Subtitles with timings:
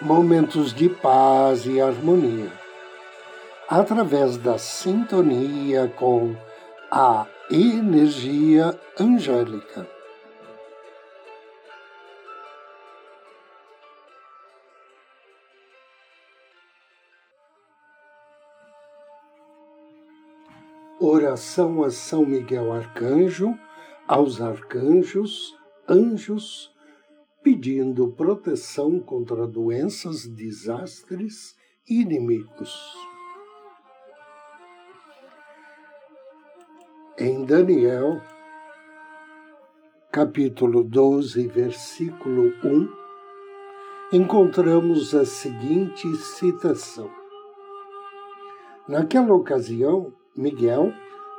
[0.00, 2.52] momentos de paz e harmonia,
[3.68, 6.36] através da sintonia com
[6.90, 9.88] a energia angélica.
[20.98, 23.58] Oração a São Miguel Arcanjo,
[24.08, 25.54] aos arcanjos,
[25.88, 26.75] anjos,
[27.46, 31.54] pedindo proteção contra doenças, desastres
[31.88, 32.92] e inimigos.
[37.16, 38.20] Em Daniel,
[40.10, 47.08] capítulo 12, versículo 1, encontramos a seguinte citação.
[48.88, 50.92] Naquela ocasião, Miguel,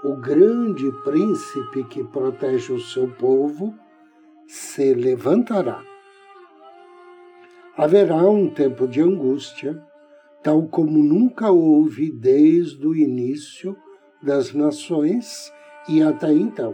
[0.06, 3.76] o grande príncipe que protege o seu povo,
[4.48, 5.84] se levantará
[7.78, 9.80] haverá um tempo de angústia,
[10.42, 13.78] tal como nunca houve desde o início
[14.22, 15.54] das nações
[15.88, 16.74] e até então.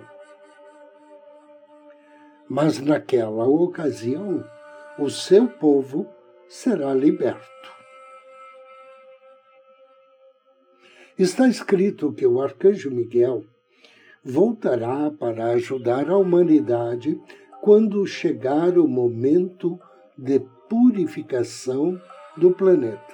[2.49, 4.45] Mas naquela ocasião,
[4.97, 6.07] o seu povo
[6.47, 7.51] será liberto.
[11.19, 13.43] Está escrito que o arcanjo Miguel
[14.23, 17.19] voltará para ajudar a humanidade
[17.61, 19.77] quando chegar o momento
[20.17, 22.01] de purificação
[22.37, 23.13] do planeta.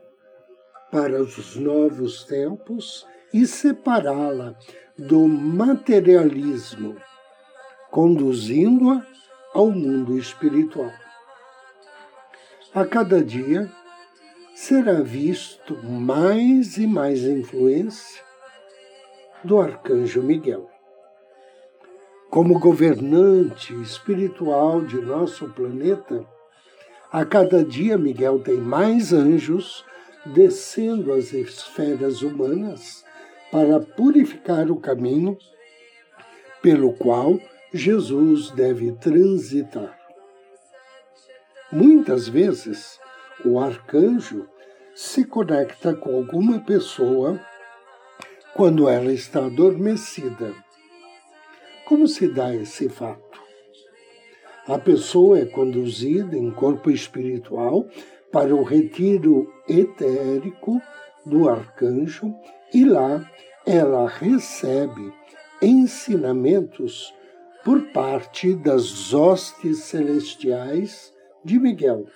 [0.95, 4.55] para os novos tempos e separá-la
[4.97, 6.95] do materialismo,
[7.91, 9.05] conduzindo-a
[9.53, 10.93] ao mundo espiritual.
[12.73, 13.69] A cada dia
[14.55, 18.23] será visto mais e mais influência
[19.43, 20.69] do arcanjo Miguel.
[22.29, 26.25] Como governante espiritual de nosso planeta,
[27.11, 29.83] a cada dia Miguel tem mais anjos
[30.25, 33.03] descendo às esferas humanas
[33.51, 35.37] para purificar o caminho
[36.61, 37.39] pelo qual
[37.73, 39.99] Jesus deve transitar.
[41.71, 42.99] Muitas vezes,
[43.43, 44.47] o arcanjo
[44.95, 47.39] se conecta com alguma pessoa
[48.55, 50.53] quando ela está adormecida.
[51.85, 53.41] Como se dá esse fato?
[54.67, 57.85] A pessoa é conduzida em corpo espiritual
[58.35, 60.81] para o retiro etérico
[61.25, 62.35] do arcanjo
[62.73, 63.25] e lá
[63.65, 65.13] ela recebe
[65.61, 67.13] ensinamentos
[67.63, 71.13] por parte das hostes celestiais
[71.45, 72.07] de Miguel.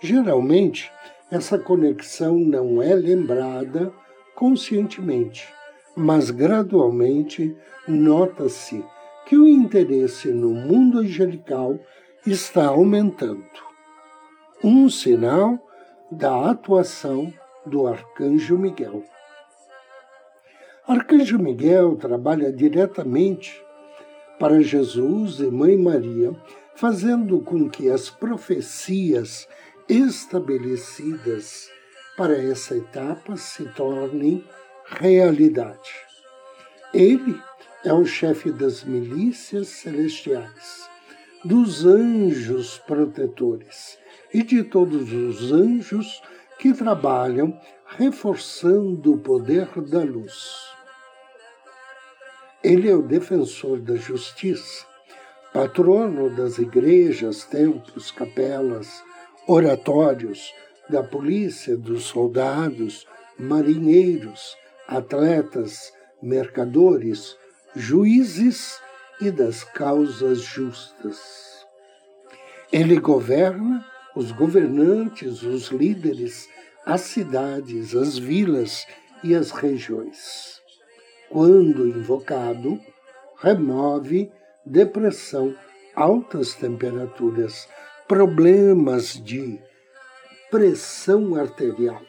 [0.00, 0.90] Geralmente,
[1.30, 3.92] essa conexão não é lembrada
[4.34, 5.52] conscientemente,
[5.94, 7.54] mas gradualmente
[7.86, 8.82] nota-se
[9.26, 11.78] que o interesse no mundo angelical
[12.24, 13.71] está aumentando
[14.62, 15.58] um sinal
[16.10, 17.32] da atuação
[17.66, 19.02] do Arcanjo Miguel.
[20.86, 23.60] Arcanjo Miguel trabalha diretamente
[24.38, 26.34] para Jesus e Mãe Maria,
[26.74, 29.48] fazendo com que as profecias
[29.88, 31.68] estabelecidas
[32.16, 34.44] para essa etapa se tornem
[34.86, 35.92] realidade.
[36.92, 37.40] Ele
[37.84, 40.88] é o chefe das milícias celestiais,
[41.44, 43.98] dos anjos protetores
[44.32, 46.22] e de todos os anjos
[46.58, 47.58] que trabalham
[47.96, 50.72] reforçando o poder da luz.
[52.62, 54.86] Ele é o defensor da justiça,
[55.52, 59.02] patrono das igrejas, templos, capelas,
[59.48, 60.54] oratórios,
[60.88, 63.06] da polícia, dos soldados,
[63.36, 64.56] marinheiros,
[64.86, 65.92] atletas,
[66.22, 67.36] mercadores,
[67.74, 68.80] juízes
[69.20, 71.66] e das causas justas.
[72.72, 76.48] Ele governa os governantes, os líderes,
[76.84, 78.86] as cidades, as vilas
[79.22, 80.60] e as regiões.
[81.30, 82.80] Quando invocado,
[83.38, 84.30] remove
[84.64, 85.54] depressão,
[85.94, 87.68] altas temperaturas,
[88.06, 89.60] problemas de
[90.50, 92.02] pressão arterial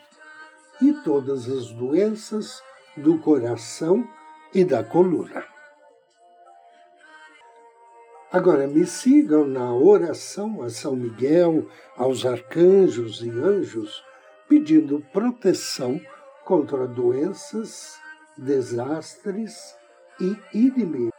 [0.81, 2.61] e todas as doenças
[2.97, 4.07] do coração
[4.53, 5.52] e da coluna.
[8.33, 14.03] Agora me sigam na oração a São Miguel, aos arcanjos e anjos,
[14.49, 16.01] pedindo proteção
[16.43, 17.95] contra doenças,
[18.35, 19.75] desastres
[20.19, 21.13] e inimigos.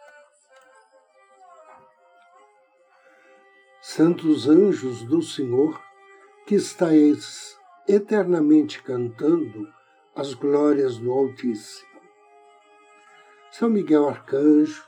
[3.81, 5.81] Santos anjos do Senhor,
[6.49, 7.57] que estáis
[7.87, 9.73] eternamente cantando
[10.17, 11.95] as glórias do Altíssimo.
[13.53, 14.85] São Miguel Arcanjo,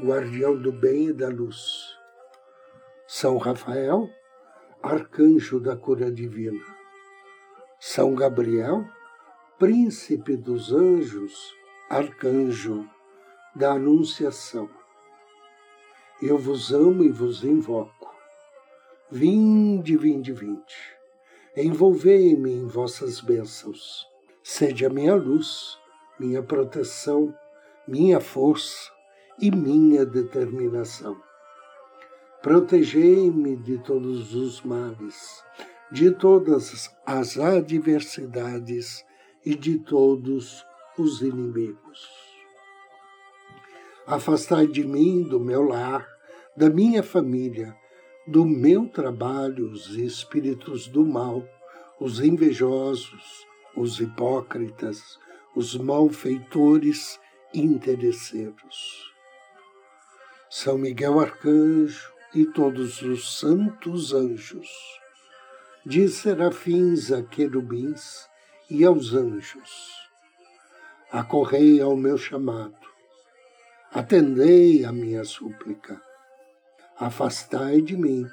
[0.00, 1.96] guardião do bem e da luz.
[3.06, 4.08] São Rafael,
[4.82, 6.64] arcanjo da cura divina.
[7.78, 8.84] São Gabriel,
[9.58, 11.54] príncipe dos anjos,
[11.88, 12.88] arcanjo
[13.54, 14.68] da anunciação.
[16.22, 18.14] Eu vos amo e vos invoco.
[19.10, 21.00] Vinde, vinde, vinde
[21.56, 24.06] envolvei-me em vossas bênçãos.
[24.42, 25.78] Sede a minha luz,
[26.18, 27.34] minha proteção,
[27.86, 28.90] minha força
[29.40, 31.16] e minha determinação.
[32.42, 35.42] Protegei-me de todos os males,
[35.90, 39.04] de todas as adversidades
[39.44, 40.64] e de todos
[40.98, 42.08] os inimigos.
[44.06, 46.06] Afastai de mim, do meu lar,
[46.56, 47.74] da minha família,
[48.26, 51.44] do meu trabalho os espíritos do mal,
[52.00, 53.46] os invejosos,
[53.76, 55.18] os hipócritas,
[55.54, 57.18] os malfeitores
[57.54, 59.09] interesseiros.
[60.52, 64.68] São Miguel Arcanjo e todos os santos anjos,
[65.86, 68.28] de serafins a querubins
[68.68, 69.70] e aos anjos,
[71.12, 72.74] acorrei ao meu chamado,
[73.92, 76.02] atendei a minha súplica.
[76.98, 78.26] Afastai de mim,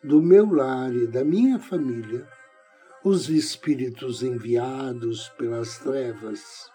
[0.00, 2.24] do meu lar e da minha família,
[3.02, 6.70] os espíritos enviados pelas trevas,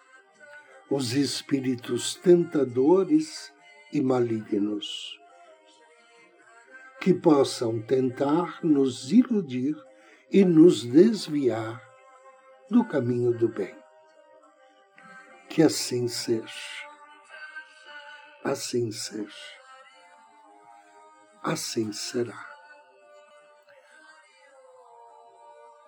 [0.91, 3.49] os espíritos tentadores
[3.91, 5.19] e malignos,
[6.99, 9.75] que possam tentar nos iludir
[10.31, 11.81] e nos desviar
[12.69, 13.75] do caminho do bem.
[15.49, 16.87] Que assim seja.
[18.43, 19.59] Assim seja
[21.43, 22.47] assim será.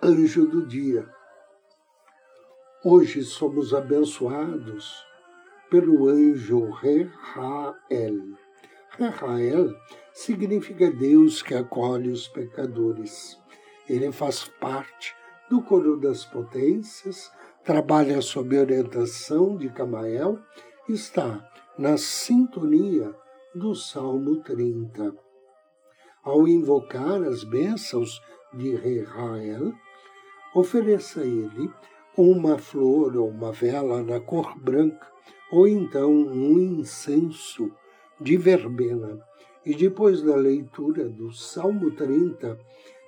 [0.01, 1.07] Anjo do dia.
[2.83, 5.05] Hoje somos abençoados
[5.71, 8.37] pelo anjo Rehael.
[8.91, 9.73] Rehael
[10.13, 13.39] significa Deus que acolhe os pecadores.
[13.89, 15.15] Ele faz parte
[15.49, 17.31] do coro das potências,
[17.63, 20.37] trabalha sob orientação de Camael,
[20.87, 23.15] está na sintonia
[23.55, 25.31] do Salmo 30
[26.23, 28.21] ao invocar as bênçãos
[28.53, 29.73] de Israel,
[30.53, 31.71] ofereça a ele
[32.17, 35.07] uma flor ou uma vela na cor branca,
[35.51, 37.71] ou então um incenso
[38.19, 39.19] de verbena.
[39.65, 42.57] E depois da leitura do Salmo 30,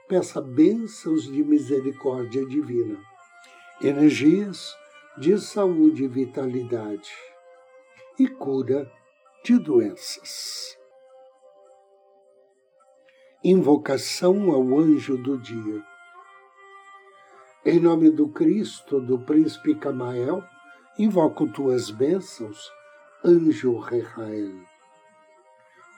[0.08, 3.00] peça bênçãos de misericórdia divina,
[3.82, 4.76] energias
[5.18, 7.12] de saúde e vitalidade
[8.20, 8.92] e cura
[9.44, 10.78] de doenças.
[13.44, 15.84] Invocação ao anjo do dia.
[17.66, 20.44] Em nome do Cristo, do príncipe Camael,
[20.98, 22.72] invoco tuas bênçãos,
[23.26, 24.54] anjo Rehael.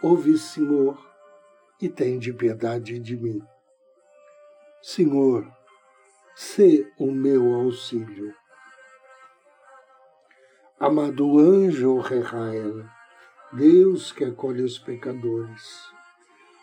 [0.01, 0.97] Ouve, Senhor,
[1.81, 3.41] e tende piedade de mim.
[4.81, 5.45] Senhor,
[6.33, 8.33] sê o meu auxílio.
[10.79, 12.85] Amado anjo Rehael,
[13.51, 15.91] Deus que acolhe os pecadores,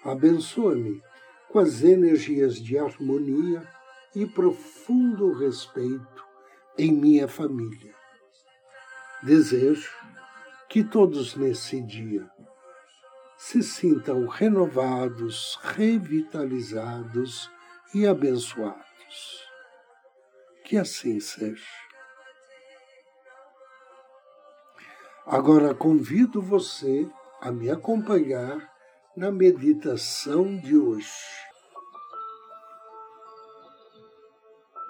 [0.05, 1.03] abençoa-me
[1.51, 3.63] com as energias de harmonia
[4.15, 6.25] e profundo respeito
[6.79, 8.02] em minha família.
[9.23, 9.91] Desejo
[10.69, 12.29] que todos nesse dia
[13.37, 17.49] se sintam renovados, revitalizados
[17.95, 19.47] e abençoados.
[20.65, 21.65] Que assim seja.
[25.25, 27.09] Agora convido você
[27.41, 28.73] a me acompanhar
[29.17, 31.09] na meditação de hoje.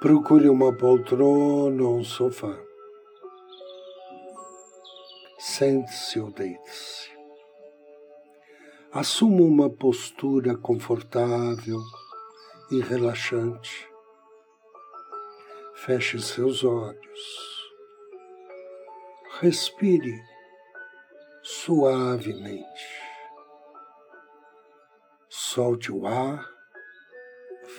[0.00, 2.71] Procure uma poltrona ou um sofá.
[5.44, 7.10] Sente-se ou deite-se.
[8.92, 11.80] Assuma uma postura confortável
[12.70, 13.88] e relaxante.
[15.74, 17.72] Feche seus olhos.
[19.40, 20.16] Respire
[21.42, 23.02] suavemente.
[25.28, 26.48] Solte o ar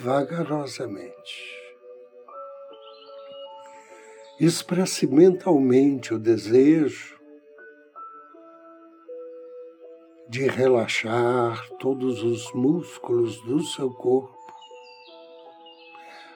[0.02, 1.64] vagarosamente.
[4.38, 7.13] Expresse mentalmente o desejo
[10.34, 14.36] de relaxar todos os músculos do seu corpo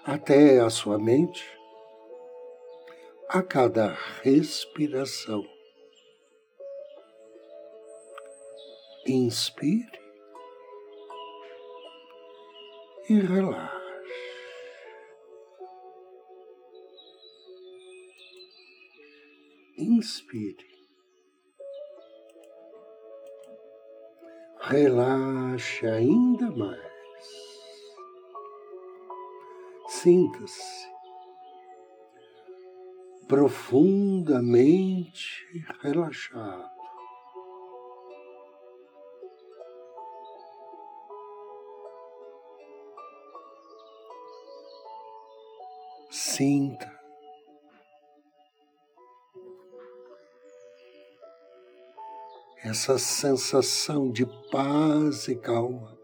[0.06, 1.44] até a sua mente
[3.28, 5.44] a cada respiração.
[9.08, 10.00] Inspire
[13.10, 13.78] e relaxe.
[19.76, 20.77] Inspire.
[24.70, 26.82] Relaxe ainda mais.
[29.88, 30.90] Sinta-se
[33.30, 35.46] profundamente
[35.82, 36.70] relaxado.
[46.12, 46.97] Sinta
[52.68, 55.98] essa sensação de paz e calma.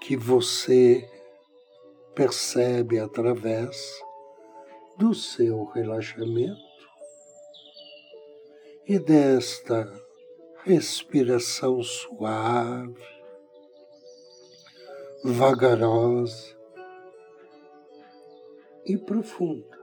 [0.00, 1.08] Que você
[2.14, 3.76] percebe através
[4.96, 6.68] do seu relaxamento
[8.86, 9.92] e desta
[10.64, 13.04] respiração suave
[15.24, 16.56] vagarosa
[18.86, 19.77] e profunda.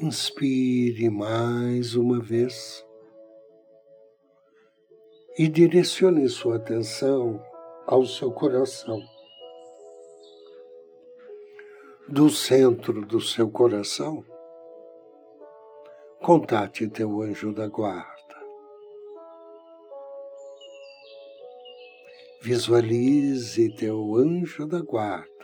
[0.00, 2.86] Inspire mais uma vez
[5.36, 7.44] e direcione sua atenção
[7.84, 9.02] ao seu coração.
[12.06, 14.24] Do centro do seu coração,
[16.22, 18.36] contate teu anjo da guarda.
[22.40, 25.38] Visualize teu anjo da guarda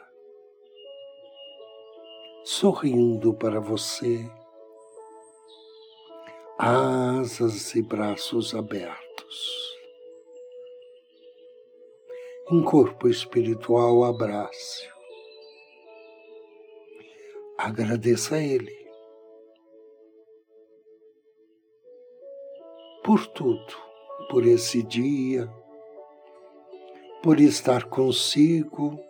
[2.44, 4.30] sorrindo para você,
[6.58, 9.75] asas e braços abertos.
[12.50, 14.88] Em corpo espiritual, abrace.
[17.56, 18.84] Agradeça a Ele
[23.02, 23.75] por tudo,
[24.30, 25.49] por esse dia
[27.25, 29.00] por estar consigo,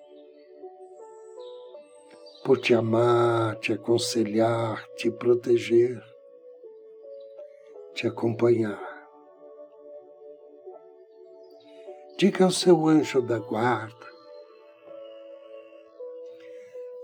[2.44, 6.00] por te amar, te aconselhar, te proteger,
[7.94, 8.80] te acompanhar.
[12.18, 14.06] Diga ao seu anjo da guarda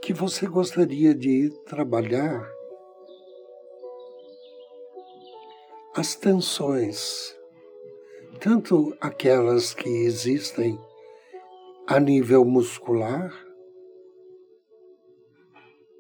[0.03, 2.51] que você gostaria de trabalhar
[5.95, 7.37] as tensões,
[8.41, 10.81] tanto aquelas que existem
[11.87, 13.33] a nível muscular,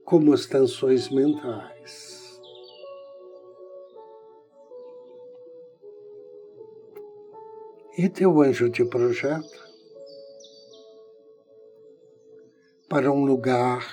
[0.04, 2.19] como as tensões mentais.
[7.98, 9.70] E teu anjo te projeta
[12.88, 13.84] para um lugar,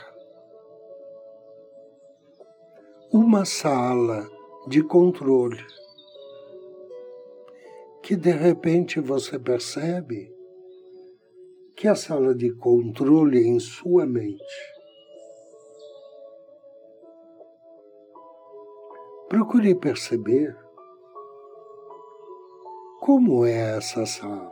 [3.11, 4.29] uma sala
[4.67, 5.65] de controle,
[8.03, 10.31] que de repente você percebe
[11.75, 14.43] que a sala de controle em sua mente.
[19.27, 20.66] Procure perceber
[23.07, 24.51] como é essa sala.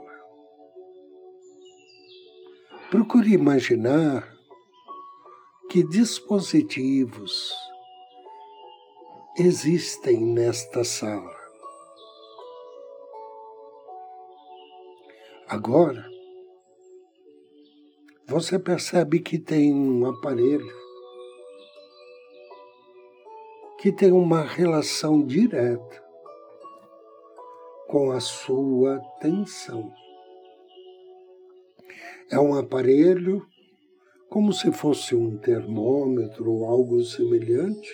[2.89, 4.33] Procure imaginar
[5.69, 7.53] que dispositivos
[9.37, 11.35] existem nesta sala.
[15.49, 16.09] Agora,
[18.25, 20.73] você percebe que tem um aparelho
[23.79, 26.04] que tem uma relação direta
[27.87, 29.93] com a sua tensão.
[32.31, 33.45] É um aparelho
[34.29, 37.93] como se fosse um termômetro ou algo semelhante,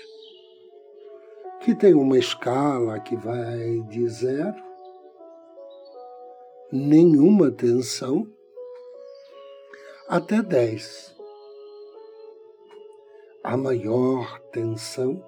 [1.60, 4.64] que tem uma escala que vai de zero,
[6.72, 8.26] nenhuma tensão,
[10.08, 11.16] até 10.
[13.44, 15.24] A maior tensão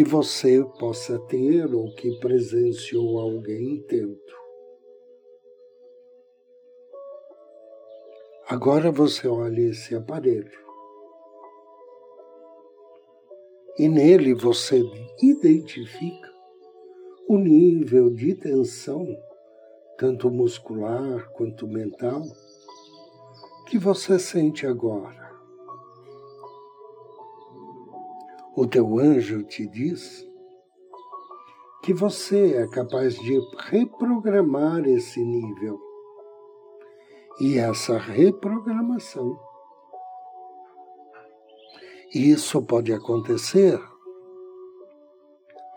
[0.00, 4.18] que você possa ter ou que presenciou alguém tendo.
[8.48, 10.58] Agora você olha esse aparelho.
[13.76, 14.82] E nele você
[15.22, 16.32] identifica
[17.28, 19.06] o nível de tensão,
[19.98, 22.22] tanto muscular quanto mental,
[23.68, 25.29] que você sente agora.
[28.60, 30.28] O teu anjo te diz
[31.82, 35.80] que você é capaz de reprogramar esse nível
[37.40, 39.40] e essa reprogramação.
[42.14, 43.80] Isso pode acontecer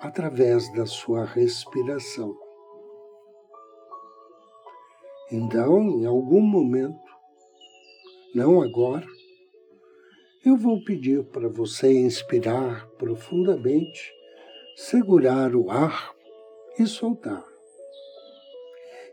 [0.01, 2.37] através da sua respiração.
[5.31, 6.99] Então, em algum momento,
[8.35, 9.07] não agora,
[10.45, 14.13] eu vou pedir para você inspirar profundamente,
[14.75, 16.13] segurar o ar
[16.77, 17.45] e soltar.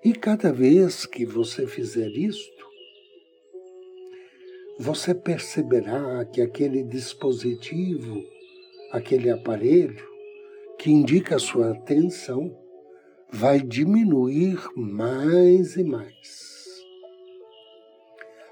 [0.04, 2.66] E cada vez que você fizer isto,
[4.76, 8.24] você perceberá que aquele dispositivo,
[8.90, 10.08] aquele aparelho
[10.78, 12.58] que indica a sua atenção,
[13.30, 16.66] vai diminuir mais e mais.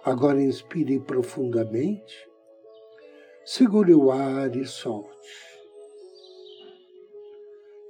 [0.05, 2.28] Agora inspire profundamente,
[3.50, 5.33] segure o ar e solte.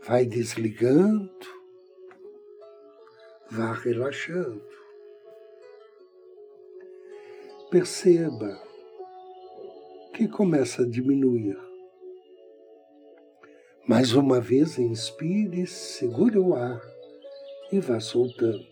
[0.06, 1.28] Vai desligando
[3.50, 4.62] vá relaxando.
[7.72, 8.62] Perceba
[10.14, 11.58] que começa a diminuir.
[13.84, 16.80] Mais uma vez, inspire, segure o ar
[17.72, 18.64] e vá soltando.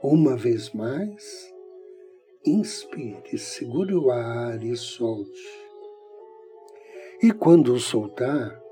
[0.00, 1.52] Uma vez mais,
[2.44, 5.68] inspire, segure o ar e solte.
[7.22, 8.62] E quando soltar,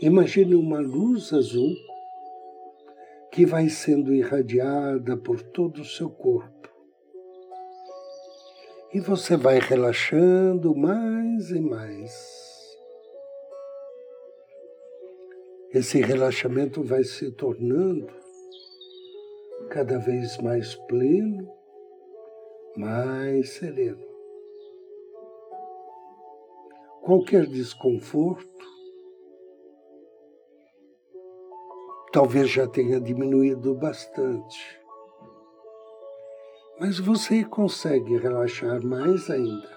[0.00, 1.74] imagine uma luz azul
[3.30, 6.68] que vai sendo irradiada por todo o seu corpo.
[8.92, 12.38] E você vai relaxando mais e mais.
[15.74, 18.08] Esse relaxamento vai se tornando
[19.68, 21.57] cada vez mais pleno,
[22.78, 24.06] mais sereno.
[27.02, 28.46] Qualquer desconforto
[32.12, 34.78] talvez já tenha diminuído bastante.
[36.78, 39.76] Mas você consegue relaxar mais ainda.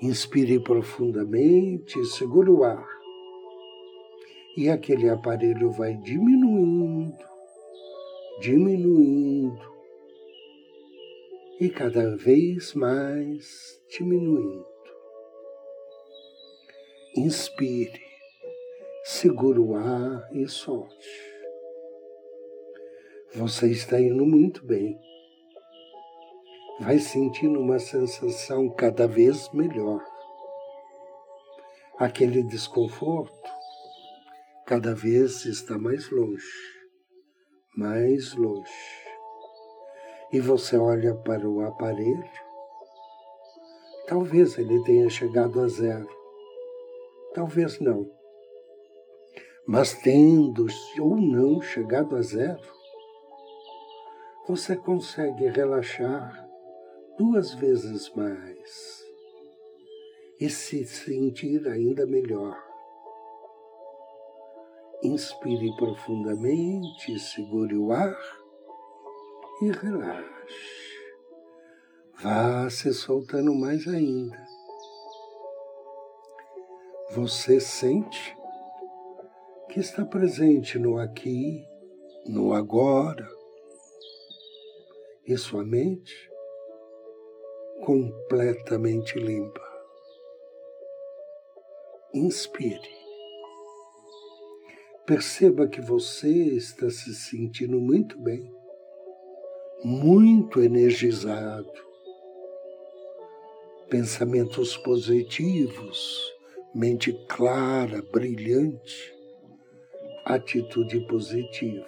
[0.00, 2.88] Inspire profundamente, segure o ar.
[4.56, 7.24] E aquele aparelho vai diminuindo,
[8.40, 9.69] diminuindo,
[11.60, 14.66] e cada vez mais diminuindo.
[17.14, 18.00] Inspire
[19.04, 21.30] segura o ar e solte.
[23.34, 24.98] Você está indo muito bem.
[26.80, 30.02] Vai sentindo uma sensação cada vez melhor.
[31.98, 33.50] Aquele desconforto
[34.64, 36.42] cada vez está mais longe,
[37.76, 39.09] mais longe.
[40.32, 42.30] E você olha para o aparelho,
[44.06, 46.08] talvez ele tenha chegado a zero,
[47.34, 48.08] talvez não.
[49.66, 50.66] Mas tendo
[51.00, 52.60] ou não chegado a zero,
[54.46, 56.48] você consegue relaxar
[57.18, 59.04] duas vezes mais
[60.40, 62.56] e se sentir ainda melhor.
[65.02, 68.39] Inspire profundamente, segure o ar
[69.60, 70.30] e relaxe.
[72.22, 74.36] Vá se soltando mais ainda.
[77.12, 78.36] Você sente
[79.68, 81.64] que está presente no aqui,
[82.26, 83.28] no agora,
[85.26, 86.30] e sua mente
[87.84, 89.60] completamente limpa.
[92.12, 93.00] Inspire.
[95.06, 98.52] Perceba que você está se sentindo muito bem,
[99.84, 101.70] muito energizado.
[103.88, 106.32] Pensamentos positivos,
[106.74, 109.14] mente clara, brilhante
[110.24, 111.86] atitude positiva.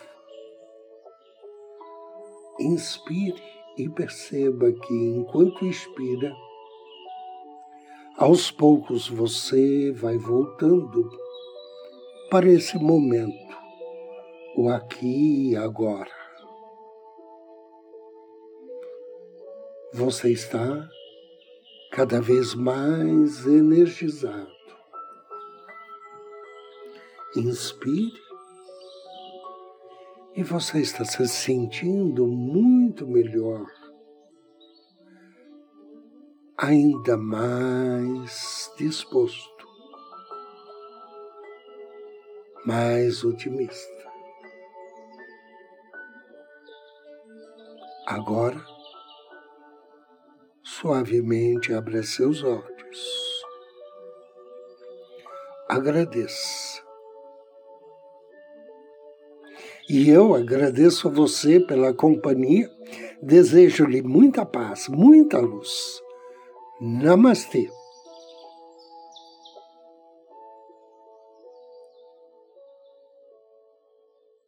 [2.59, 3.43] Inspire
[3.79, 6.35] e perceba que enquanto inspira,
[8.17, 11.09] aos poucos você vai voltando
[12.31, 13.57] para esse momento,
[14.57, 16.22] o aqui e agora.
[19.95, 20.89] Você está
[21.91, 24.51] cada vez mais energizado.
[27.37, 28.23] Inspire
[30.35, 33.67] E você está se sentindo muito melhor,
[36.57, 39.69] ainda mais disposto,
[42.65, 44.11] mais otimista.
[48.07, 48.72] Agora,
[50.83, 53.45] suavemente abra seus olhos.
[55.69, 56.83] Agradeça.
[59.89, 62.69] E eu agradeço a você pela companhia,
[63.23, 66.03] desejo-lhe muita paz, muita luz.
[66.81, 67.71] Namastê.